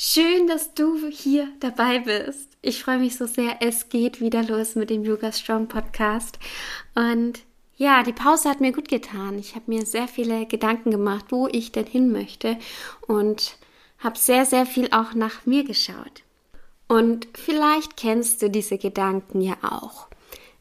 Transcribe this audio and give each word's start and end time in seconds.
Schön, 0.00 0.46
dass 0.46 0.74
du 0.74 1.08
hier 1.08 1.48
dabei 1.58 1.98
bist. 1.98 2.50
Ich 2.62 2.84
freue 2.84 3.00
mich 3.00 3.16
so 3.16 3.26
sehr. 3.26 3.56
Es 3.58 3.88
geht 3.88 4.20
wieder 4.20 4.44
los 4.44 4.76
mit 4.76 4.90
dem 4.90 5.02
Yoga 5.02 5.32
Strong 5.32 5.66
Podcast. 5.66 6.38
Und 6.94 7.40
ja, 7.76 8.04
die 8.04 8.12
Pause 8.12 8.48
hat 8.48 8.60
mir 8.60 8.70
gut 8.70 8.86
getan. 8.86 9.40
Ich 9.40 9.56
habe 9.56 9.64
mir 9.66 9.84
sehr 9.84 10.06
viele 10.06 10.46
Gedanken 10.46 10.92
gemacht, 10.92 11.24
wo 11.30 11.48
ich 11.48 11.72
denn 11.72 11.86
hin 11.86 12.12
möchte 12.12 12.58
und 13.08 13.58
habe 13.98 14.16
sehr, 14.16 14.46
sehr 14.46 14.66
viel 14.66 14.88
auch 14.92 15.14
nach 15.14 15.46
mir 15.46 15.64
geschaut. 15.64 16.22
Und 16.86 17.26
vielleicht 17.34 17.96
kennst 17.96 18.40
du 18.40 18.50
diese 18.50 18.78
Gedanken 18.78 19.40
ja 19.40 19.56
auch. 19.62 20.06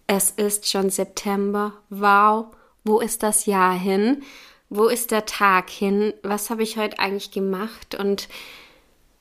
Es 0.08 0.32
ist 0.32 0.68
schon 0.68 0.90
September. 0.90 1.74
Wow, 1.92 2.56
wo 2.84 3.00
ist 3.00 3.22
das 3.22 3.46
Jahr 3.46 3.78
hin? 3.78 4.24
Wo 4.70 4.88
ist 4.88 5.12
der 5.12 5.28
Tag 5.28 5.70
hin? 5.70 6.16
Was 6.24 6.50
habe 6.50 6.64
ich 6.64 6.78
heute 6.78 6.98
eigentlich 6.98 7.30
gemacht? 7.30 7.94
Und 7.94 8.30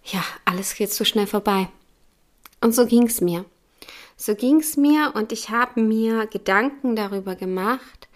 ja, 0.06 0.24
alles 0.45 0.74
geht 0.74 0.92
so 0.92 1.05
schnell 1.05 1.27
vorbei. 1.27 1.69
Und 2.60 2.74
so 2.74 2.87
ging 2.87 3.06
es 3.06 3.20
mir. 3.20 3.45
So 4.16 4.34
ging 4.34 4.60
es 4.60 4.77
mir 4.77 5.12
und 5.14 5.33
ich 5.33 5.51
habe 5.51 5.80
mir 5.80 6.27
Gedanken 6.27 6.97
darüber 6.97 7.34
gemacht, 7.34 8.09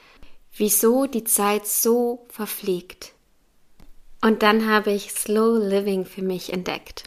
wieso 0.57 1.07
die 1.07 1.25
Zeit 1.25 1.67
so 1.67 2.27
verfliegt. 2.31 3.13
Und 4.23 4.43
dann 4.43 4.67
habe 4.69 4.93
ich 4.93 5.13
Slow 5.13 5.59
Living 5.59 6.05
für 6.05 6.23
mich 6.23 6.53
entdeckt. 6.53 7.05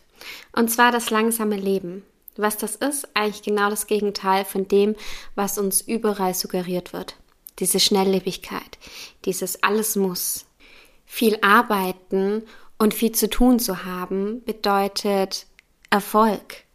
Und 0.52 0.69
zwar 0.69 0.91
das 0.91 1.09
langsame 1.09 1.57
Leben. 1.57 2.03
Was 2.35 2.57
das 2.57 2.75
ist, 2.75 3.07
eigentlich 3.16 3.44
genau 3.44 3.69
das 3.69 3.85
Gegenteil 3.85 4.45
von 4.45 4.67
dem, 4.67 4.95
was 5.35 5.57
uns 5.57 5.81
überall 5.81 6.33
suggeriert 6.33 6.94
wird. 6.94 7.16
Diese 7.59 7.79
Schnelllebigkeit, 7.79 8.79
dieses 9.25 9.61
alles 9.61 9.95
muss. 9.95 10.45
Viel 11.05 11.38
arbeiten 11.41 12.44
und 12.83 12.93
viel 12.93 13.13
zu 13.13 13.29
tun 13.29 13.59
zu 13.59 13.85
haben 13.85 14.43
bedeutet 14.43 15.45
Erfolg. 15.89 16.65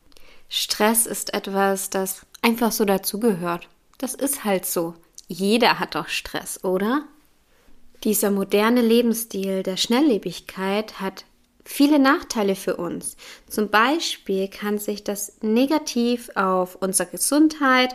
Stress 0.49 1.05
ist 1.05 1.35
etwas, 1.35 1.91
das 1.91 2.25
einfach 2.41 2.73
so 2.73 2.87
dazugehört. 2.87 3.69
Das 3.99 4.15
ist 4.15 4.43
halt 4.43 4.65
so. 4.65 4.95
Jeder 5.27 5.79
hat 5.79 5.97
doch 5.97 6.09
Stress, 6.09 6.65
oder? 6.65 7.05
Dieser 8.05 8.31
moderne 8.31 8.81
Lebensstil 8.81 9.63
der 9.63 9.77
Schnelllebigkeit 9.77 10.99
hat 10.99 11.27
viele 11.63 11.99
Nachteile 11.99 12.55
für 12.55 12.77
uns. 12.77 13.19
Zum 13.47 13.69
Beispiel 13.69 14.49
kann 14.49 14.79
sich 14.79 15.05
das 15.05 15.35
negativ 15.43 16.31
auf 16.37 16.77
unsere 16.77 17.11
Gesundheit, 17.11 17.95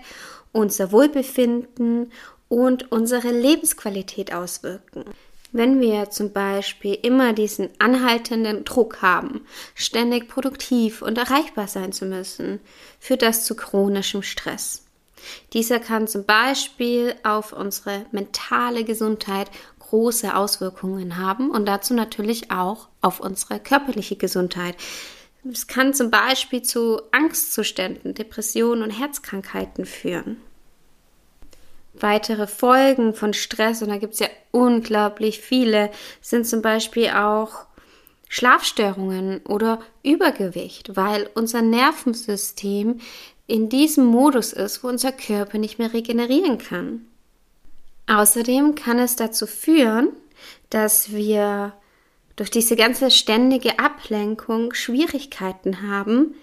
unser 0.51 0.91
Wohlbefinden 0.91 2.11
und 2.47 2.91
unsere 2.91 3.31
Lebensqualität 3.31 4.31
auswirken. 4.35 5.03
Wenn 5.55 5.79
wir 5.79 6.09
zum 6.09 6.33
Beispiel 6.33 6.97
immer 7.03 7.31
diesen 7.31 7.69
anhaltenden 7.77 8.65
Druck 8.65 9.03
haben, 9.03 9.45
ständig 9.75 10.27
produktiv 10.27 11.03
und 11.03 11.19
erreichbar 11.19 11.67
sein 11.67 11.91
zu 11.91 12.07
müssen, 12.07 12.59
führt 12.99 13.21
das 13.21 13.45
zu 13.45 13.55
chronischem 13.55 14.23
Stress. 14.23 14.83
Dieser 15.53 15.79
kann 15.79 16.07
zum 16.07 16.25
Beispiel 16.25 17.13
auf 17.21 17.53
unsere 17.53 18.07
mentale 18.11 18.83
Gesundheit 18.83 19.51
große 19.77 20.35
Auswirkungen 20.35 21.17
haben 21.17 21.51
und 21.51 21.67
dazu 21.67 21.93
natürlich 21.93 22.49
auch 22.49 22.87
auf 23.01 23.19
unsere 23.19 23.59
körperliche 23.59 24.15
Gesundheit. 24.15 24.75
Es 25.49 25.67
kann 25.67 25.93
zum 25.93 26.09
Beispiel 26.09 26.63
zu 26.63 26.99
Angstzuständen, 27.11 28.15
Depressionen 28.15 28.81
und 28.81 28.89
Herzkrankheiten 28.89 29.85
führen 29.85 30.37
weitere 31.93 32.47
Folgen 32.47 33.13
von 33.13 33.33
Stress, 33.33 33.81
und 33.81 33.89
da 33.89 33.97
gibt 33.97 34.13
es 34.13 34.19
ja 34.19 34.27
unglaublich 34.51 35.39
viele, 35.39 35.91
sind 36.21 36.47
zum 36.47 36.61
Beispiel 36.61 37.09
auch 37.09 37.65
Schlafstörungen 38.29 39.41
oder 39.45 39.79
Übergewicht, 40.01 40.95
weil 40.95 41.29
unser 41.35 41.61
Nervensystem 41.61 42.99
in 43.45 43.69
diesem 43.69 44.05
Modus 44.05 44.53
ist, 44.53 44.83
wo 44.83 44.87
unser 44.87 45.11
Körper 45.11 45.59
nicht 45.59 45.77
mehr 45.77 45.93
regenerieren 45.93 46.57
kann. 46.57 47.05
Außerdem 48.07 48.75
kann 48.75 48.99
es 48.99 49.15
dazu 49.15 49.45
führen, 49.45 50.09
dass 50.69 51.11
wir 51.13 51.73
durch 52.35 52.49
diese 52.49 52.75
ganze 52.75 53.11
ständige 53.11 53.79
Ablenkung 53.79 54.73
Schwierigkeiten 54.73 55.87
haben, 55.87 56.33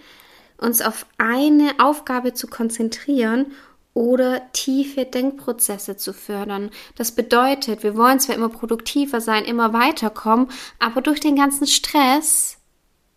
uns 0.58 0.82
auf 0.82 1.06
eine 1.18 1.72
Aufgabe 1.78 2.34
zu 2.34 2.46
konzentrieren 2.46 3.52
oder 3.94 4.52
tiefe 4.52 5.04
Denkprozesse 5.04 5.96
zu 5.96 6.12
fördern. 6.12 6.70
Das 6.96 7.12
bedeutet, 7.12 7.82
wir 7.82 7.96
wollen 7.96 8.20
zwar 8.20 8.36
immer 8.36 8.48
produktiver 8.48 9.20
sein, 9.20 9.44
immer 9.44 9.72
weiterkommen, 9.72 10.48
aber 10.78 11.00
durch 11.00 11.20
den 11.20 11.36
ganzen 11.36 11.66
Stress 11.66 12.58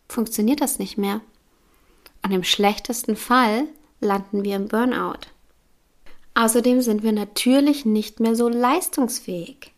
funktioniert 0.09 0.61
das 0.61 0.79
nicht 0.79 0.97
mehr. 0.97 1.21
Und 2.23 2.31
im 2.31 2.43
schlechtesten 2.43 3.15
Fall 3.15 3.67
landen 3.99 4.43
wir 4.43 4.55
im 4.55 4.67
Burnout. 4.67 5.27
Außerdem 6.35 6.81
sind 6.81 7.03
wir 7.03 7.11
natürlich 7.11 7.85
nicht 7.85 8.19
mehr 8.19 8.35
so 8.35 8.49
leistungsfähig. 8.49 9.71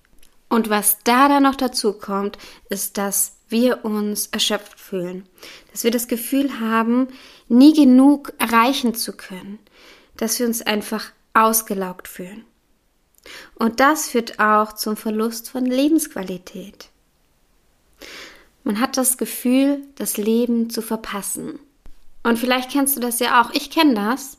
Und 0.48 0.70
was 0.70 1.00
da 1.04 1.28
dann 1.28 1.44
noch 1.44 1.56
dazu 1.56 1.94
kommt, 1.94 2.38
ist, 2.70 2.98
dass 2.98 3.38
wir 3.50 3.84
uns 3.84 4.28
erschöpft 4.28 4.80
fühlen, 4.80 5.28
dass 5.72 5.84
wir 5.84 5.92
das 5.92 6.08
Gefühl 6.08 6.60
haben, 6.60 7.10
nie 7.48 7.74
genug 7.74 8.34
erreichen 8.40 8.96
zu 8.96 9.14
können, 9.14 9.60
dass 10.18 10.40
wir 10.40 10.48
uns 10.48 10.62
einfach 10.62 11.12
ausgelaugt 11.34 12.08
fühlen. 12.08 12.46
Und 13.56 13.80
das 13.80 14.10
führt 14.10 14.40
auch 14.40 14.74
zum 14.74 14.96
Verlust 14.96 15.50
von 15.50 15.66
Lebensqualität. 15.66 16.90
Man 18.64 18.80
hat 18.80 18.98
das 18.98 19.18
Gefühl, 19.18 19.84
das 19.96 20.18
Leben 20.18 20.70
zu 20.70 20.82
verpassen. 20.82 21.60
Und 22.24 22.40
vielleicht 22.40 22.72
kennst 22.72 22.96
du 22.96 23.00
das 23.00 23.20
ja 23.20 23.42
auch. 23.42 23.52
Ich 23.54 23.70
kenne 23.70 23.94
das. 23.94 24.38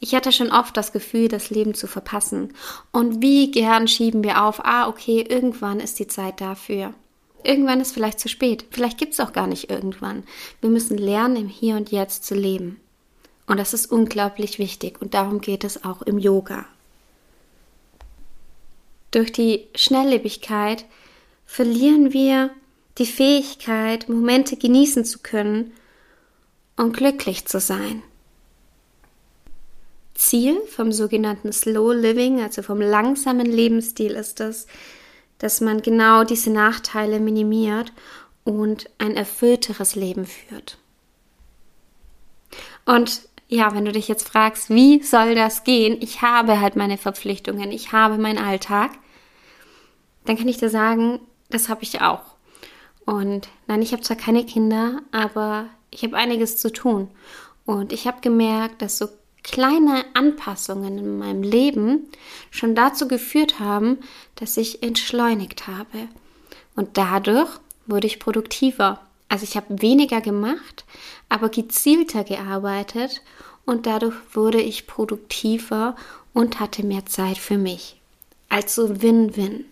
Ich 0.00 0.14
hatte 0.14 0.32
schon 0.32 0.50
oft 0.52 0.76
das 0.76 0.92
Gefühl, 0.92 1.28
das 1.28 1.50
Leben 1.50 1.74
zu 1.74 1.86
verpassen. 1.86 2.54
Und 2.92 3.22
wie 3.22 3.50
gern 3.50 3.88
schieben 3.88 4.22
wir 4.22 4.44
auf, 4.44 4.64
ah, 4.64 4.88
okay, 4.88 5.24
irgendwann 5.28 5.80
ist 5.80 5.98
die 5.98 6.06
Zeit 6.06 6.40
dafür. 6.40 6.94
Irgendwann 7.44 7.80
ist 7.80 7.92
vielleicht 7.92 8.20
zu 8.20 8.28
spät. 8.28 8.66
Vielleicht 8.70 8.98
gibt 8.98 9.12
es 9.12 9.20
auch 9.20 9.32
gar 9.32 9.46
nicht 9.46 9.70
irgendwann. 9.70 10.24
Wir 10.60 10.70
müssen 10.70 10.98
lernen, 10.98 11.36
im 11.36 11.48
Hier 11.48 11.76
und 11.76 11.90
Jetzt 11.90 12.24
zu 12.24 12.34
leben. 12.34 12.80
Und 13.48 13.56
das 13.56 13.72
ist 13.72 13.90
unglaublich 13.90 14.58
wichtig 14.58 15.00
und 15.00 15.14
darum 15.14 15.40
geht 15.40 15.64
es 15.64 15.82
auch 15.82 16.02
im 16.02 16.18
Yoga. 16.18 16.66
Durch 19.10 19.32
die 19.32 19.66
Schnelllebigkeit 19.74 20.84
verlieren 21.46 22.12
wir 22.12 22.50
die 22.98 23.06
Fähigkeit, 23.06 24.10
Momente 24.10 24.58
genießen 24.58 25.06
zu 25.06 25.20
können 25.20 25.72
und 26.76 26.94
glücklich 26.94 27.46
zu 27.46 27.58
sein. 27.58 28.02
Ziel 30.14 30.60
vom 30.66 30.92
sogenannten 30.92 31.50
Slow 31.50 31.94
Living, 31.94 32.42
also 32.42 32.60
vom 32.60 32.82
langsamen 32.82 33.46
Lebensstil, 33.46 34.12
ist 34.12 34.40
es, 34.40 34.66
dass 35.38 35.62
man 35.62 35.80
genau 35.80 36.24
diese 36.24 36.50
Nachteile 36.50 37.18
minimiert 37.18 37.94
und 38.44 38.90
ein 38.98 39.16
erfüllteres 39.16 39.94
Leben 39.94 40.26
führt. 40.26 40.76
Und 42.84 43.27
ja, 43.48 43.74
wenn 43.74 43.84
du 43.84 43.92
dich 43.92 44.08
jetzt 44.08 44.28
fragst, 44.28 44.70
wie 44.70 45.02
soll 45.02 45.34
das 45.34 45.64
gehen? 45.64 45.96
Ich 46.00 46.22
habe 46.22 46.60
halt 46.60 46.76
meine 46.76 46.98
Verpflichtungen, 46.98 47.72
ich 47.72 47.92
habe 47.92 48.18
meinen 48.18 48.38
Alltag, 48.38 48.92
dann 50.26 50.36
kann 50.36 50.48
ich 50.48 50.58
dir 50.58 50.70
sagen, 50.70 51.20
das 51.48 51.68
habe 51.68 51.82
ich 51.82 52.02
auch. 52.02 52.22
Und 53.06 53.48
nein, 53.66 53.80
ich 53.80 53.92
habe 53.92 54.02
zwar 54.02 54.18
keine 54.18 54.44
Kinder, 54.44 55.00
aber 55.12 55.66
ich 55.90 56.02
habe 56.02 56.16
einiges 56.16 56.58
zu 56.58 56.70
tun. 56.70 57.08
Und 57.64 57.92
ich 57.92 58.06
habe 58.06 58.20
gemerkt, 58.20 58.82
dass 58.82 58.98
so 58.98 59.08
kleine 59.42 60.04
Anpassungen 60.12 60.98
in 60.98 61.18
meinem 61.18 61.42
Leben 61.42 62.08
schon 62.50 62.74
dazu 62.74 63.08
geführt 63.08 63.60
haben, 63.60 63.98
dass 64.34 64.58
ich 64.58 64.82
entschleunigt 64.82 65.66
habe. 65.66 66.08
Und 66.76 66.98
dadurch 66.98 67.48
wurde 67.86 68.06
ich 68.06 68.18
produktiver. 68.20 69.00
Also 69.28 69.44
ich 69.44 69.56
habe 69.56 69.82
weniger 69.82 70.20
gemacht, 70.20 70.84
aber 71.28 71.48
gezielter 71.48 72.24
gearbeitet 72.24 73.22
und 73.66 73.86
dadurch 73.86 74.16
wurde 74.32 74.60
ich 74.60 74.86
produktiver 74.86 75.96
und 76.32 76.60
hatte 76.60 76.84
mehr 76.84 77.04
Zeit 77.06 77.38
für 77.38 77.58
mich. 77.58 78.00
Also 78.48 79.02
Win-Win. 79.02 79.66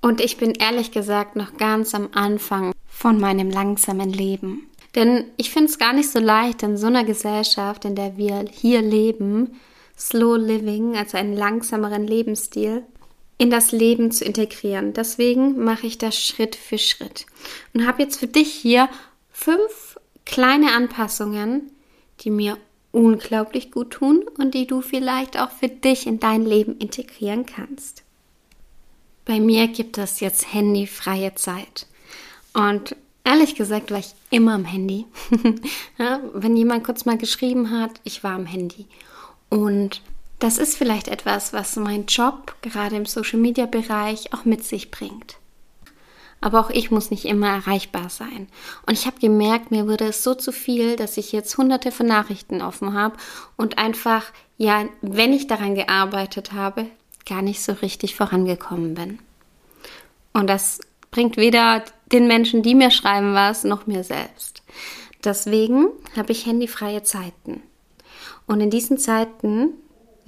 Und 0.00 0.20
ich 0.20 0.36
bin 0.36 0.52
ehrlich 0.52 0.90
gesagt 0.90 1.36
noch 1.36 1.56
ganz 1.56 1.94
am 1.94 2.08
Anfang 2.12 2.72
von 2.88 3.20
meinem 3.20 3.50
langsamen 3.50 4.12
Leben. 4.12 4.68
Denn 4.94 5.24
ich 5.36 5.50
finde 5.50 5.70
es 5.70 5.78
gar 5.78 5.92
nicht 5.92 6.10
so 6.10 6.18
leicht, 6.18 6.62
in 6.62 6.76
so 6.76 6.86
einer 6.86 7.04
Gesellschaft, 7.04 7.84
in 7.84 7.94
der 7.94 8.16
wir 8.16 8.44
hier 8.50 8.82
leben, 8.82 9.60
Slow 9.96 10.36
Living, 10.36 10.96
also 10.96 11.18
einen 11.18 11.36
langsameren 11.36 12.06
Lebensstil, 12.06 12.84
in 13.38 13.50
das 13.50 13.72
Leben 13.72 14.10
zu 14.10 14.24
integrieren. 14.24 14.92
Deswegen 14.92 15.62
mache 15.64 15.86
ich 15.86 15.96
das 15.96 16.18
Schritt 16.18 16.56
für 16.56 16.78
Schritt 16.78 17.26
und 17.72 17.86
habe 17.86 18.02
jetzt 18.02 18.18
für 18.18 18.26
dich 18.26 18.52
hier 18.52 18.88
fünf 19.30 19.98
kleine 20.24 20.72
Anpassungen, 20.72 21.70
die 22.20 22.30
mir 22.30 22.58
unglaublich 22.90 23.70
gut 23.70 23.90
tun 23.90 24.24
und 24.38 24.54
die 24.54 24.66
du 24.66 24.80
vielleicht 24.80 25.38
auch 25.38 25.50
für 25.50 25.68
dich 25.68 26.06
in 26.06 26.18
dein 26.18 26.44
Leben 26.44 26.76
integrieren 26.78 27.46
kannst. 27.46 28.02
Bei 29.24 29.40
mir 29.40 29.68
gibt 29.68 29.98
es 29.98 30.20
jetzt 30.20 30.52
handyfreie 30.52 31.34
Zeit. 31.34 31.86
Und 32.54 32.96
ehrlich 33.24 33.54
gesagt 33.54 33.90
war 33.90 33.98
ich 33.98 34.14
immer 34.30 34.54
am 34.54 34.64
Handy. 34.64 35.04
ja, 35.98 36.20
wenn 36.32 36.56
jemand 36.56 36.84
kurz 36.84 37.04
mal 37.04 37.18
geschrieben 37.18 37.70
hat, 37.70 38.00
ich 38.04 38.24
war 38.24 38.32
am 38.32 38.46
Handy. 38.46 38.86
Und 39.50 40.02
das 40.38 40.58
ist 40.58 40.76
vielleicht 40.76 41.08
etwas, 41.08 41.52
was 41.52 41.76
mein 41.76 42.06
Job 42.06 42.54
gerade 42.62 42.96
im 42.96 43.06
Social-Media-Bereich 43.06 44.32
auch 44.32 44.44
mit 44.44 44.64
sich 44.64 44.90
bringt. 44.90 45.36
Aber 46.40 46.60
auch 46.60 46.70
ich 46.70 46.92
muss 46.92 47.10
nicht 47.10 47.24
immer 47.24 47.48
erreichbar 47.48 48.08
sein. 48.10 48.46
Und 48.86 48.92
ich 48.92 49.06
habe 49.06 49.18
gemerkt, 49.18 49.72
mir 49.72 49.88
wurde 49.88 50.06
es 50.06 50.22
so 50.22 50.34
zu 50.34 50.52
viel, 50.52 50.94
dass 50.94 51.16
ich 51.16 51.32
jetzt 51.32 51.58
hunderte 51.58 51.90
von 51.90 52.06
Nachrichten 52.06 52.62
offen 52.62 52.94
habe 52.94 53.16
und 53.56 53.78
einfach, 53.78 54.24
ja, 54.56 54.84
wenn 55.02 55.32
ich 55.32 55.48
daran 55.48 55.74
gearbeitet 55.74 56.52
habe, 56.52 56.86
gar 57.26 57.42
nicht 57.42 57.60
so 57.60 57.72
richtig 57.72 58.14
vorangekommen 58.14 58.94
bin. 58.94 59.18
Und 60.32 60.46
das 60.46 60.80
bringt 61.10 61.36
weder 61.36 61.82
den 62.12 62.28
Menschen, 62.28 62.62
die 62.62 62.76
mir 62.76 62.92
schreiben, 62.92 63.34
was, 63.34 63.64
noch 63.64 63.88
mir 63.88 64.04
selbst. 64.04 64.62
Deswegen 65.24 65.88
habe 66.16 66.30
ich 66.30 66.46
handyfreie 66.46 67.02
Zeiten. 67.02 67.62
Und 68.46 68.60
in 68.60 68.70
diesen 68.70 68.98
Zeiten 68.98 69.72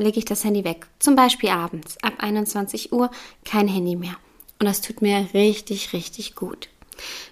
lege 0.01 0.19
ich 0.19 0.25
das 0.25 0.45
Handy 0.45 0.65
weg. 0.65 0.87
Zum 0.99 1.17
Beispiel 1.17 1.51
abends, 1.51 1.97
ab 2.03 2.15
21 2.19 2.93
Uhr, 2.93 3.11
kein 3.45 3.69
Handy 3.69 3.97
mehr. 3.97 4.17
Und 4.59 4.67
das 4.67 4.81
tut 4.81 5.03
mir 5.03 5.29
richtig, 5.33 5.93
richtig 5.93 6.35
gut. 6.35 6.69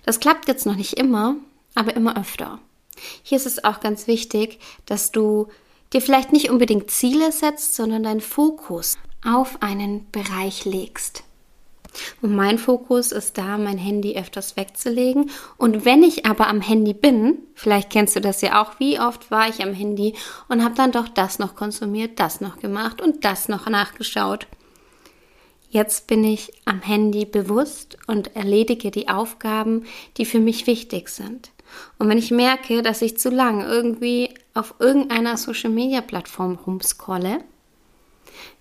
Das 0.04 0.20
klappt 0.20 0.48
jetzt 0.48 0.66
noch 0.66 0.76
nicht 0.76 0.94
immer, 0.94 1.36
aber 1.74 1.94
immer 1.94 2.18
öfter. 2.18 2.58
Hier 3.22 3.36
ist 3.36 3.46
es 3.46 3.64
auch 3.64 3.80
ganz 3.80 4.06
wichtig, 4.06 4.58
dass 4.86 5.12
du 5.12 5.48
dir 5.92 6.00
vielleicht 6.00 6.32
nicht 6.32 6.50
unbedingt 6.50 6.90
Ziele 6.90 7.32
setzt, 7.32 7.74
sondern 7.74 8.02
deinen 8.02 8.20
Fokus 8.20 8.96
auf 9.24 9.62
einen 9.62 10.10
Bereich 10.10 10.64
legst. 10.64 11.24
Und 12.20 12.34
mein 12.34 12.58
Fokus 12.58 13.12
ist 13.12 13.38
da, 13.38 13.58
mein 13.58 13.78
Handy 13.78 14.16
öfters 14.16 14.56
wegzulegen. 14.56 15.30
Und 15.56 15.84
wenn 15.84 16.02
ich 16.02 16.26
aber 16.26 16.48
am 16.48 16.60
Handy 16.60 16.94
bin, 16.94 17.38
vielleicht 17.54 17.90
kennst 17.90 18.16
du 18.16 18.20
das 18.20 18.40
ja 18.40 18.62
auch, 18.62 18.78
wie 18.78 19.00
oft 19.00 19.30
war 19.30 19.48
ich 19.48 19.62
am 19.62 19.72
Handy 19.72 20.14
und 20.48 20.64
habe 20.64 20.74
dann 20.74 20.92
doch 20.92 21.08
das 21.08 21.38
noch 21.38 21.54
konsumiert, 21.54 22.20
das 22.20 22.40
noch 22.40 22.58
gemacht 22.58 23.00
und 23.00 23.24
das 23.24 23.48
noch 23.48 23.68
nachgeschaut. 23.68 24.46
Jetzt 25.70 26.06
bin 26.06 26.24
ich 26.24 26.52
am 26.64 26.80
Handy 26.80 27.26
bewusst 27.26 27.98
und 28.06 28.34
erledige 28.34 28.90
die 28.90 29.08
Aufgaben, 29.08 29.84
die 30.16 30.24
für 30.24 30.40
mich 30.40 30.66
wichtig 30.66 31.10
sind. 31.10 31.50
Und 31.98 32.08
wenn 32.08 32.16
ich 32.16 32.30
merke, 32.30 32.80
dass 32.80 33.02
ich 33.02 33.18
zu 33.18 33.28
lang 33.28 33.60
irgendwie 33.60 34.30
auf 34.54 34.76
irgendeiner 34.78 35.36
Social 35.36 35.68
Media 35.68 36.00
Plattform 36.00 36.58
rumscrolle, 36.66 37.40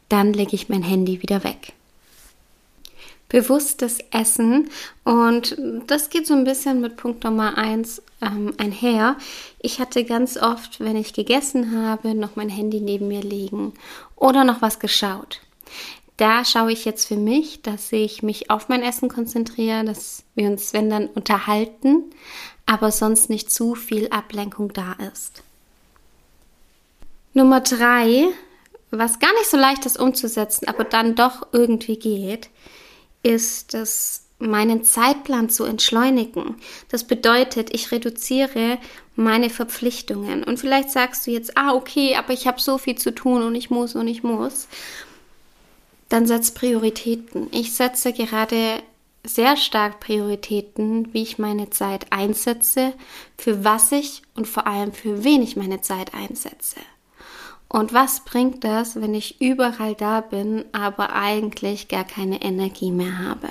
dann 0.09 0.33
lege 0.33 0.55
ich 0.55 0.67
mein 0.67 0.83
Handy 0.83 1.21
wieder 1.21 1.45
weg 1.45 1.73
bewusstes 3.29 3.99
Essen. 4.11 4.69
Und 5.03 5.57
das 5.87 6.09
geht 6.09 6.27
so 6.27 6.33
ein 6.33 6.43
bisschen 6.43 6.81
mit 6.81 6.97
Punkt 6.97 7.23
Nummer 7.23 7.57
eins 7.57 8.01
ähm, 8.21 8.53
einher. 8.57 9.17
Ich 9.59 9.79
hatte 9.79 10.03
ganz 10.03 10.37
oft, 10.37 10.79
wenn 10.79 10.95
ich 10.95 11.13
gegessen 11.13 11.83
habe, 11.83 12.15
noch 12.15 12.35
mein 12.35 12.49
Handy 12.49 12.79
neben 12.79 13.07
mir 13.07 13.21
liegen 13.21 13.73
oder 14.15 14.43
noch 14.43 14.61
was 14.61 14.79
geschaut. 14.79 15.41
Da 16.17 16.43
schaue 16.43 16.71
ich 16.71 16.83
jetzt 16.83 17.05
für 17.07 17.15
mich, 17.15 17.61
dass 17.61 17.91
ich 17.91 18.23
mich 18.23 18.49
auf 18.49 18.69
mein 18.69 18.81
Essen 18.81 19.07
konzentriere, 19.07 19.85
dass 19.85 20.23
wir 20.33 20.49
uns, 20.49 20.73
wenn 20.73 20.89
dann, 20.89 21.07
unterhalten, 21.07 22.05
aber 22.65 22.91
sonst 22.91 23.29
nicht 23.29 23.51
zu 23.51 23.75
viel 23.75 24.09
Ablenkung 24.09 24.73
da 24.73 24.93
ist. 25.13 25.43
Nummer 27.33 27.61
drei, 27.61 28.29
was 28.89 29.19
gar 29.19 29.31
nicht 29.33 29.47
so 29.47 29.57
leicht 29.57 29.85
ist 29.85 29.99
umzusetzen, 29.99 30.67
aber 30.67 30.85
dann 30.85 31.13
doch 31.13 31.47
irgendwie 31.51 31.99
geht, 31.99 32.49
ist 33.23 33.73
es, 33.73 34.23
meinen 34.39 34.83
Zeitplan 34.83 35.49
zu 35.49 35.65
entschleunigen. 35.65 36.55
Das 36.89 37.05
bedeutet, 37.05 37.73
ich 37.73 37.91
reduziere 37.91 38.77
meine 39.15 39.49
Verpflichtungen. 39.49 40.43
Und 40.43 40.59
vielleicht 40.59 40.91
sagst 40.91 41.25
du 41.25 41.31
jetzt, 41.31 41.57
ah, 41.57 41.73
okay, 41.73 42.15
aber 42.15 42.33
ich 42.33 42.45
habe 42.45 42.61
so 42.61 42.77
viel 42.77 42.97
zu 42.97 43.13
tun 43.13 43.41
und 43.41 43.55
ich 43.55 43.69
muss 43.69 43.95
und 43.95 44.07
ich 44.07 44.23
muss. 44.23 44.67
Dann 46.09 46.27
setz 46.27 46.51
Prioritäten. 46.51 47.47
Ich 47.51 47.73
setze 47.73 48.13
gerade 48.13 48.81
sehr 49.23 49.57
stark 49.57 49.99
Prioritäten, 49.99 51.13
wie 51.13 51.23
ich 51.23 51.39
meine 51.39 51.69
Zeit 51.69 52.11
einsetze, 52.11 52.93
für 53.37 53.63
was 53.63 53.91
ich 53.91 54.21
und 54.35 54.47
vor 54.47 54.67
allem 54.67 54.93
für 54.93 55.23
wen 55.23 55.41
ich 55.41 55.55
meine 55.55 55.81
Zeit 55.81 56.13
einsetze. 56.13 56.77
Und 57.69 57.93
was 57.93 58.21
bringt 58.21 58.63
das, 58.63 59.01
wenn 59.01 59.13
ich 59.13 59.41
überall 59.41 59.93
da 59.95 60.21
bin, 60.21 60.63
aber 60.71 61.13
eigentlich 61.13 61.87
gar 61.87 62.05
keine 62.05 62.41
Energie 62.41 62.91
mehr 62.91 63.17
habe? 63.17 63.49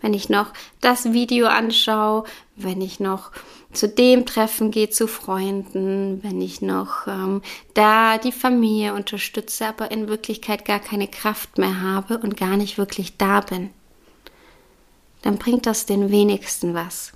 Wenn 0.00 0.14
ich 0.14 0.28
noch 0.28 0.52
das 0.80 1.12
Video 1.12 1.48
anschaue, 1.48 2.24
wenn 2.54 2.80
ich 2.80 3.00
noch 3.00 3.32
zu 3.72 3.88
dem 3.88 4.26
Treffen 4.26 4.70
gehe 4.70 4.90
zu 4.90 5.08
Freunden, 5.08 6.22
wenn 6.22 6.40
ich 6.40 6.62
noch 6.62 7.08
ähm, 7.08 7.42
da 7.74 8.16
die 8.18 8.32
Familie 8.32 8.94
unterstütze, 8.94 9.66
aber 9.66 9.90
in 9.90 10.08
Wirklichkeit 10.08 10.64
gar 10.64 10.78
keine 10.78 11.08
Kraft 11.08 11.58
mehr 11.58 11.80
habe 11.80 12.18
und 12.18 12.36
gar 12.36 12.56
nicht 12.56 12.78
wirklich 12.78 13.16
da 13.16 13.40
bin, 13.40 13.70
dann 15.22 15.38
bringt 15.38 15.66
das 15.66 15.84
den 15.84 16.10
wenigsten 16.10 16.74
was 16.74 17.12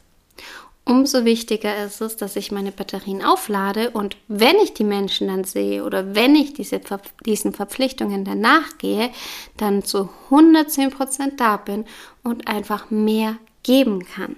umso 0.90 1.24
wichtiger 1.24 1.84
ist 1.84 2.00
es, 2.00 2.16
dass 2.16 2.34
ich 2.34 2.50
meine 2.50 2.72
Batterien 2.72 3.24
auflade 3.24 3.90
und 3.90 4.16
wenn 4.26 4.56
ich 4.56 4.74
die 4.74 4.82
Menschen 4.82 5.28
dann 5.28 5.44
sehe 5.44 5.84
oder 5.84 6.16
wenn 6.16 6.34
ich 6.34 6.52
diese, 6.52 6.80
diesen 7.24 7.52
Verpflichtungen 7.52 8.24
danach 8.24 8.76
gehe, 8.78 9.10
dann 9.56 9.84
zu 9.84 10.08
110 10.24 10.90
Prozent 10.90 11.38
da 11.38 11.58
bin 11.58 11.84
und 12.24 12.48
einfach 12.48 12.90
mehr 12.90 13.36
geben 13.62 14.04
kann. 14.04 14.34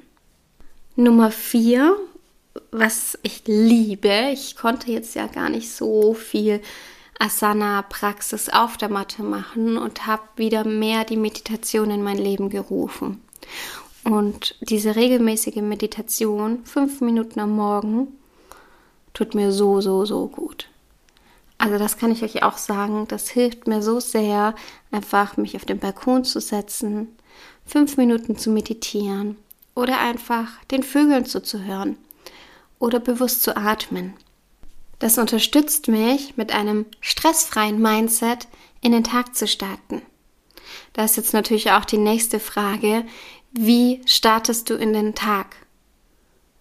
Nummer 0.94 1.30
vier, 1.30 1.96
was 2.70 3.18
ich 3.22 3.44
liebe, 3.46 4.30
ich 4.34 4.54
konnte 4.54 4.92
jetzt 4.92 5.14
ja 5.14 5.28
gar 5.28 5.48
nicht 5.48 5.72
so 5.72 6.12
viel 6.12 6.60
Asana-Praxis 7.18 8.50
auf 8.50 8.76
der 8.76 8.90
Matte 8.90 9.22
machen 9.22 9.78
und 9.78 10.06
habe 10.06 10.22
wieder 10.36 10.66
mehr 10.66 11.04
die 11.04 11.16
Meditation 11.16 11.90
in 11.90 12.02
mein 12.02 12.18
Leben 12.18 12.50
gerufen. 12.50 13.22
Und 14.04 14.56
diese 14.60 14.96
regelmäßige 14.96 15.56
Meditation, 15.56 16.64
fünf 16.64 17.00
Minuten 17.00 17.40
am 17.40 17.54
Morgen, 17.54 18.08
tut 19.14 19.34
mir 19.34 19.52
so, 19.52 19.80
so, 19.80 20.04
so 20.04 20.26
gut. 20.26 20.68
Also 21.58 21.78
das 21.78 21.96
kann 21.96 22.10
ich 22.10 22.24
euch 22.24 22.42
auch 22.42 22.58
sagen, 22.58 23.06
das 23.06 23.28
hilft 23.28 23.68
mir 23.68 23.82
so 23.82 24.00
sehr, 24.00 24.56
einfach 24.90 25.36
mich 25.36 25.54
auf 25.54 25.64
den 25.64 25.78
Balkon 25.78 26.24
zu 26.24 26.40
setzen, 26.40 27.16
fünf 27.64 27.96
Minuten 27.96 28.36
zu 28.36 28.50
meditieren 28.50 29.36
oder 29.76 30.00
einfach 30.00 30.48
den 30.72 30.82
Vögeln 30.82 31.24
zuzuhören 31.24 31.96
oder 32.80 32.98
bewusst 32.98 33.42
zu 33.42 33.56
atmen. 33.56 34.14
Das 34.98 35.18
unterstützt 35.18 35.86
mich, 35.86 36.36
mit 36.36 36.52
einem 36.52 36.86
stressfreien 37.00 37.80
Mindset 37.80 38.48
in 38.80 38.90
den 38.90 39.04
Tag 39.04 39.36
zu 39.36 39.46
starten. 39.46 40.02
Da 40.92 41.04
ist 41.04 41.16
jetzt 41.16 41.32
natürlich 41.32 41.70
auch 41.70 41.84
die 41.84 41.98
nächste 41.98 42.40
Frage, 42.40 43.04
wie 43.52 44.00
startest 44.06 44.70
du 44.70 44.74
in 44.74 44.92
den 44.92 45.14
Tag? 45.14 45.56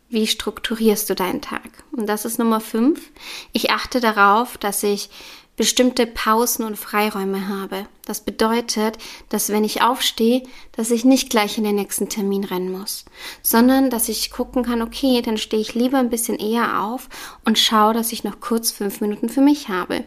Wie 0.10 0.28
strukturierst 0.28 1.10
du 1.10 1.16
deinen 1.16 1.42
Tag? 1.42 1.86
Und 1.94 2.08
das 2.08 2.26
ist 2.26 2.38
Nummer 2.38 2.60
fünf. 2.60 3.12
Ich 3.54 3.72
achte 3.72 4.02
darauf, 4.02 4.58
dass 4.58 4.84
ich 4.84 5.10
bestimmte 5.56 6.06
Pausen 6.06 6.66
und 6.66 6.78
Freiräume 6.78 7.48
habe. 7.48 7.86
Das 8.06 8.20
bedeutet, 8.22 8.98
dass 9.30 9.50
wenn 9.50 9.64
ich 9.64 9.82
aufstehe, 9.82 10.44
dass 10.74 10.92
ich 10.92 11.06
nicht 11.06 11.30
gleich 11.30 11.58
in 11.58 11.64
den 11.64 11.76
nächsten 11.76 12.10
Termin 12.10 12.44
rennen 12.44 12.72
muss, 12.72 13.06
sondern 13.42 13.90
dass 13.90 14.10
ich 14.10 14.32
gucken 14.32 14.64
kann, 14.64 14.82
okay, 14.82 15.22
dann 15.22 15.38
stehe 15.38 15.62
ich 15.62 15.76
lieber 15.76 15.98
ein 15.98 16.10
bisschen 16.10 16.40
eher 16.40 16.84
auf 16.84 17.08
und 17.46 17.58
schaue, 17.58 17.94
dass 17.94 18.12
ich 18.12 18.26
noch 18.26 18.42
kurz 18.42 18.72
fünf 18.72 19.00
Minuten 19.00 19.30
für 19.30 19.42
mich 19.42 19.70
habe. 19.70 20.04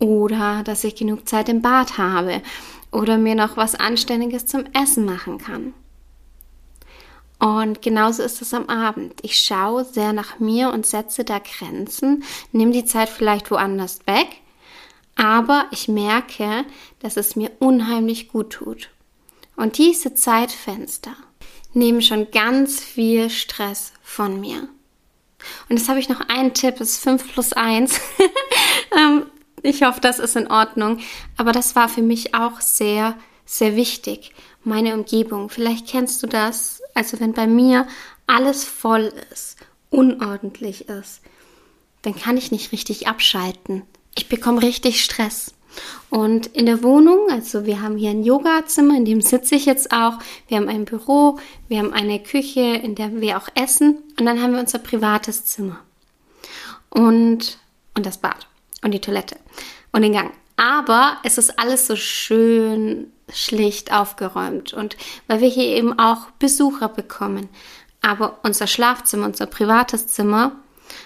Oder 0.00 0.62
dass 0.64 0.82
ich 0.82 0.96
genug 0.96 1.28
Zeit 1.28 1.48
im 1.48 1.62
Bad 1.62 1.96
habe. 1.96 2.42
Oder 2.90 3.18
mir 3.18 3.36
noch 3.36 3.56
was 3.56 3.76
Anständiges 3.76 4.46
zum 4.46 4.64
Essen 4.72 5.04
machen 5.04 5.38
kann. 5.38 5.74
Und 7.44 7.82
genauso 7.82 8.22
ist 8.22 8.40
es 8.40 8.54
am 8.54 8.70
Abend. 8.70 9.20
Ich 9.20 9.36
schaue 9.38 9.84
sehr 9.84 10.14
nach 10.14 10.38
mir 10.38 10.70
und 10.70 10.86
setze 10.86 11.24
da 11.24 11.40
Grenzen, 11.40 12.24
nehme 12.52 12.72
die 12.72 12.86
Zeit 12.86 13.10
vielleicht 13.10 13.50
woanders 13.50 13.98
weg, 14.06 14.28
aber 15.14 15.66
ich 15.70 15.86
merke, 15.86 16.64
dass 17.00 17.18
es 17.18 17.36
mir 17.36 17.50
unheimlich 17.58 18.28
gut 18.28 18.54
tut. 18.54 18.88
Und 19.56 19.76
diese 19.76 20.14
Zeitfenster 20.14 21.14
nehmen 21.74 22.00
schon 22.00 22.30
ganz 22.30 22.80
viel 22.80 23.28
Stress 23.28 23.92
von 24.02 24.40
mir. 24.40 24.66
Und 25.68 25.76
jetzt 25.76 25.90
habe 25.90 26.00
ich 26.00 26.08
noch 26.08 26.22
einen 26.30 26.54
Tipp, 26.54 26.76
das 26.78 26.92
ist 26.92 27.02
5 27.02 27.30
plus 27.34 27.52
1. 27.52 28.00
Ähm, 28.96 29.26
Ich 29.62 29.82
hoffe, 29.82 30.00
das 30.00 30.18
ist 30.18 30.36
in 30.36 30.50
Ordnung. 30.50 31.00
Aber 31.36 31.52
das 31.52 31.76
war 31.76 31.88
für 31.88 32.02
mich 32.02 32.34
auch 32.34 32.60
sehr, 32.60 33.18
sehr 33.44 33.76
wichtig. 33.76 34.32
Meine 34.62 34.94
Umgebung. 34.94 35.50
Vielleicht 35.50 35.88
kennst 35.88 36.22
du 36.22 36.26
das. 36.26 36.80
Also 36.94 37.20
wenn 37.20 37.32
bei 37.32 37.46
mir 37.46 37.86
alles 38.26 38.64
voll 38.64 39.12
ist, 39.32 39.58
unordentlich 39.90 40.88
ist, 40.88 41.20
dann 42.02 42.14
kann 42.14 42.36
ich 42.36 42.52
nicht 42.52 42.72
richtig 42.72 43.08
abschalten. 43.08 43.82
Ich 44.16 44.28
bekomme 44.28 44.62
richtig 44.62 45.02
Stress. 45.02 45.54
Und 46.08 46.46
in 46.48 46.66
der 46.66 46.82
Wohnung, 46.82 47.30
also 47.30 47.66
wir 47.66 47.82
haben 47.82 47.96
hier 47.96 48.10
ein 48.10 48.22
Yogazimmer, 48.22 48.96
in 48.96 49.04
dem 49.04 49.20
sitze 49.20 49.56
ich 49.56 49.66
jetzt 49.66 49.92
auch. 49.92 50.18
Wir 50.46 50.58
haben 50.58 50.68
ein 50.68 50.84
Büro, 50.84 51.38
wir 51.68 51.78
haben 51.78 51.92
eine 51.92 52.22
Küche, 52.22 52.60
in 52.60 52.94
der 52.94 53.20
wir 53.20 53.36
auch 53.38 53.48
essen. 53.54 53.98
Und 54.18 54.26
dann 54.26 54.40
haben 54.40 54.52
wir 54.52 54.60
unser 54.60 54.78
privates 54.78 55.44
Zimmer. 55.46 55.80
Und, 56.90 57.58
und 57.94 58.06
das 58.06 58.18
Bad 58.18 58.46
und 58.82 58.92
die 58.92 59.00
Toilette 59.00 59.36
und 59.90 60.02
den 60.02 60.12
Gang. 60.12 60.32
Aber 60.56 61.18
es 61.24 61.38
ist 61.38 61.58
alles 61.58 61.88
so 61.88 61.96
schön 61.96 63.10
schlicht 63.32 63.92
aufgeräumt. 63.92 64.72
Und 64.72 64.96
weil 65.26 65.40
wir 65.40 65.48
hier 65.48 65.66
eben 65.66 65.98
auch 65.98 66.30
Besucher 66.38 66.88
bekommen. 66.88 67.48
Aber 68.02 68.38
unser 68.42 68.66
Schlafzimmer, 68.66 69.26
unser 69.26 69.46
privates 69.46 70.06
Zimmer, 70.08 70.52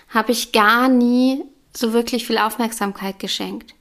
habe 0.08 0.32
ich 0.32 0.52
gar 0.52 0.88
nie 0.88 1.44
so 1.76 1.92
wirklich 1.92 2.26
viel 2.26 2.38
Aufmerksamkeit 2.38 3.18
geschenkt. 3.18 3.74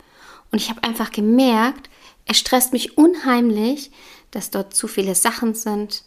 Und 0.52 0.62
ich 0.62 0.70
habe 0.70 0.84
einfach 0.84 1.12
gemerkt, 1.12 1.90
es 2.26 2.38
stresst 2.38 2.74
mich 2.74 2.98
unheimlich, 2.98 3.92
dass 4.32 4.52
dort 4.52 4.76
zu 4.76 4.88
viele 4.88 5.16
Sachen 5.16 5.56
sind, 5.56 6.04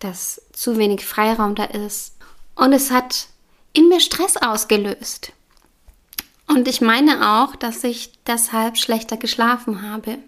dass 0.00 0.42
zu 0.52 0.76
wenig 0.76 1.04
Freiraum 1.04 1.54
da 1.54 1.64
ist. 1.64 2.16
Und 2.54 2.72
es 2.72 2.90
hat 2.90 3.28
in 3.72 3.88
mir 3.88 4.00
Stress 4.00 4.36
ausgelöst. 4.36 5.32
Und 6.48 6.68
ich 6.68 6.80
meine 6.80 7.40
auch, 7.40 7.56
dass 7.56 7.84
ich 7.84 8.12
deshalb 8.26 8.76
schlechter 8.76 9.16
geschlafen 9.16 9.88
habe. 9.88 10.18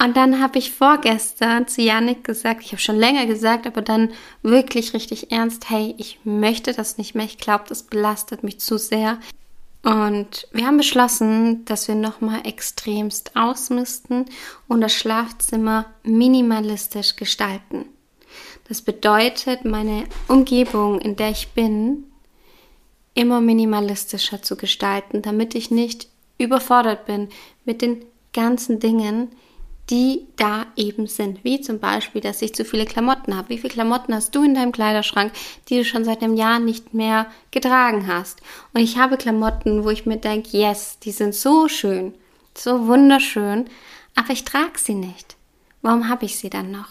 Und 0.00 0.16
dann 0.16 0.40
habe 0.40 0.58
ich 0.58 0.72
vorgestern 0.72 1.66
zu 1.66 1.82
Janik 1.82 2.22
gesagt, 2.22 2.62
ich 2.62 2.70
habe 2.70 2.80
schon 2.80 2.96
länger 2.96 3.26
gesagt, 3.26 3.66
aber 3.66 3.82
dann 3.82 4.10
wirklich 4.42 4.94
richtig 4.94 5.32
ernst, 5.32 5.70
hey, 5.70 5.94
ich 5.98 6.20
möchte 6.22 6.72
das 6.72 6.98
nicht 6.98 7.16
mehr. 7.16 7.24
Ich 7.24 7.38
glaube, 7.38 7.64
das 7.68 7.82
belastet 7.82 8.44
mich 8.44 8.60
zu 8.60 8.78
sehr. 8.78 9.18
Und 9.82 10.46
wir 10.52 10.66
haben 10.66 10.76
beschlossen, 10.76 11.64
dass 11.64 11.88
wir 11.88 11.96
nochmal 11.96 12.46
extremst 12.46 13.34
ausmisten 13.34 14.26
und 14.68 14.80
das 14.80 14.92
Schlafzimmer 14.92 15.86
minimalistisch 16.04 17.16
gestalten. 17.16 17.86
Das 18.68 18.82
bedeutet, 18.82 19.64
meine 19.64 20.04
Umgebung, 20.28 21.00
in 21.00 21.16
der 21.16 21.30
ich 21.30 21.48
bin, 21.48 22.04
immer 23.14 23.40
minimalistischer 23.40 24.42
zu 24.42 24.56
gestalten, 24.56 25.22
damit 25.22 25.54
ich 25.54 25.70
nicht 25.70 26.08
überfordert 26.38 27.06
bin 27.06 27.30
mit 27.64 27.82
den 27.82 28.04
ganzen 28.32 28.78
Dingen, 28.78 29.30
die 29.90 30.26
da 30.36 30.66
eben 30.76 31.06
sind. 31.06 31.44
Wie 31.44 31.60
zum 31.60 31.78
Beispiel, 31.78 32.20
dass 32.20 32.42
ich 32.42 32.54
zu 32.54 32.64
viele 32.64 32.84
Klamotten 32.84 33.36
habe. 33.36 33.48
Wie 33.48 33.58
viele 33.58 33.72
Klamotten 33.72 34.14
hast 34.14 34.34
du 34.34 34.42
in 34.42 34.54
deinem 34.54 34.72
Kleiderschrank, 34.72 35.32
die 35.68 35.78
du 35.78 35.84
schon 35.84 36.04
seit 36.04 36.22
einem 36.22 36.36
Jahr 36.36 36.58
nicht 36.58 36.92
mehr 36.92 37.26
getragen 37.50 38.06
hast? 38.06 38.40
Und 38.74 38.82
ich 38.82 38.98
habe 38.98 39.16
Klamotten, 39.16 39.84
wo 39.84 39.90
ich 39.90 40.04
mir 40.04 40.18
denke, 40.18 40.56
yes, 40.56 40.98
die 41.02 41.12
sind 41.12 41.34
so 41.34 41.68
schön, 41.68 42.14
so 42.54 42.86
wunderschön, 42.86 43.66
aber 44.14 44.30
ich 44.30 44.44
trage 44.44 44.78
sie 44.78 44.94
nicht. 44.94 45.36
Warum 45.80 46.08
habe 46.08 46.26
ich 46.26 46.36
sie 46.36 46.50
dann 46.50 46.70
noch? 46.70 46.88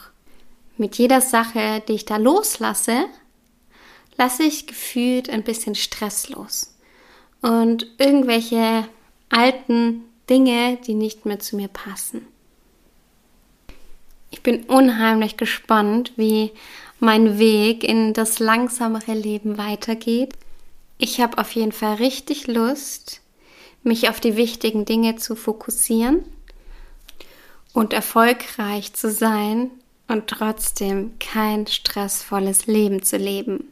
Mit 0.78 0.98
jeder 0.98 1.22
Sache, 1.22 1.84
die 1.88 1.94
ich 1.94 2.06
da 2.06 2.18
loslasse, 2.18 3.06
lasse 4.18 4.44
ich 4.44 4.68
gefühlt 4.68 5.30
ein 5.30 5.44
bisschen 5.44 5.76
stresslos. 5.76 6.76
Und 7.42 7.88
irgendwelche 7.98 8.88
alten 9.30 10.04
Dinge, 10.30 10.78
die 10.86 10.94
nicht 10.94 11.26
mehr 11.26 11.40
zu 11.40 11.56
mir 11.56 11.68
passen. 11.68 12.28
Ich 14.30 14.44
bin 14.44 14.64
unheimlich 14.66 15.38
gespannt, 15.38 16.14
wie 16.16 16.52
mein 17.00 17.40
Weg 17.40 17.84
in 17.84 18.14
das 18.14 18.40
langsamere 18.40 19.14
Leben 19.14 19.58
weitergeht. 19.58 20.34
Ich 20.98 21.22
habe 21.22 21.38
auf 21.38 21.52
jeden 21.54 21.72
Fall 21.72 21.96
richtig 21.96 22.48
Lust, 22.48 23.22
mich 23.84 24.10
auf 24.10 24.20
die 24.20 24.36
wichtigen 24.36 24.86
Dinge 24.86 25.16
zu 25.16 25.36
fokussieren 25.36 26.24
und 27.74 27.94
erfolgreich 27.94 28.94
zu 28.94 29.12
sein 29.12 29.70
und 30.08 30.28
trotzdem 30.28 31.20
kein 31.20 31.68
stressvolles 31.68 32.66
Leben 32.66 33.04
zu 33.04 33.18
leben. 33.18 33.66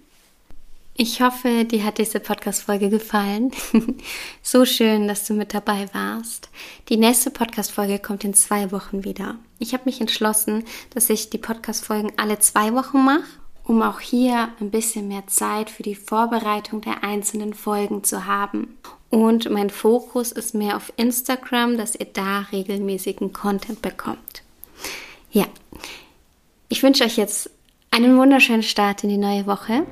Ich 0.98 1.22
hoffe, 1.22 1.66
dir 1.66 1.84
hat 1.84 1.98
diese 1.98 2.22
Podcast-Folge 2.22 2.90
gefallen. 2.90 3.52
so 4.42 4.64
schön, 4.64 5.10
dass 5.10 5.28
du 5.28 5.34
mit 5.34 5.54
dabei 5.54 5.90
warst. 5.92 6.48
Die 6.88 6.96
nächste 6.96 7.32
Podcast-Folge 7.32 8.00
kommt 8.00 8.24
in 8.24 8.34
zwei 8.34 8.72
Wochen 8.72 9.04
wieder. 9.04 9.36
Ich 9.60 9.74
habe 9.74 9.84
mich 9.84 10.00
entschlossen, 10.00 10.64
dass 10.92 11.10
ich 11.10 11.30
die 11.30 11.38
Podcast-Folgen 11.38 12.14
alle 12.16 12.40
zwei 12.40 12.74
Wochen 12.74 13.04
mache, 13.04 13.26
um 13.66 13.82
auch 13.82 14.00
hier 14.00 14.48
ein 14.62 14.72
bisschen 14.72 15.10
mehr 15.10 15.28
Zeit 15.28 15.70
für 15.70 15.84
die 15.84 15.96
Vorbereitung 15.96 16.80
der 16.80 17.04
einzelnen 17.04 17.54
Folgen 17.54 18.06
zu 18.06 18.26
haben. 18.26 18.78
Und 19.10 19.50
mein 19.50 19.72
Fokus 19.72 20.32
ist 20.32 20.56
mehr 20.56 20.78
auf 20.78 20.94
Instagram, 20.96 21.76
dass 21.76 21.96
ihr 21.96 22.08
da 22.08 22.46
regelmäßigen 22.54 23.34
Content 23.34 23.82
bekommt. 23.82 24.44
Ja, 25.30 25.46
ich 26.70 26.84
wünsche 26.84 27.04
euch 27.04 27.18
jetzt 27.18 27.50
einen 27.92 28.18
wunderschönen 28.18 28.64
Start 28.64 29.04
in 29.04 29.10
die 29.10 29.18
neue 29.18 29.46
Woche. 29.46 29.86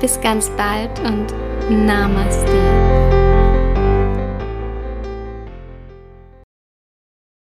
Bis 0.00 0.20
ganz 0.20 0.50
bald 0.50 0.98
und 1.00 1.32
Namaste. 1.86 2.85